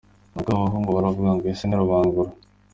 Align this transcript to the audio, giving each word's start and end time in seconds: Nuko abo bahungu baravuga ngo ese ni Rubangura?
Nuko 0.31 0.47
abo 0.51 0.59
bahungu 0.65 0.89
baravuga 0.95 1.29
ngo 1.33 1.45
ese 1.51 1.63
ni 1.65 1.75
Rubangura? 1.81 2.31